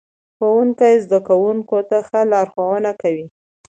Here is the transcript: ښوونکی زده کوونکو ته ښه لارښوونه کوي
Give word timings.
ښوونکی 0.37 0.93
زده 1.05 1.19
کوونکو 1.27 1.77
ته 1.89 1.97
ښه 2.07 2.19
لارښوونه 2.31 2.91
کوي 3.01 3.25